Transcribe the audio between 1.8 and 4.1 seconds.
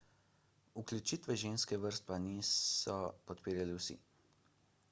vrst pa niso podpirali vsi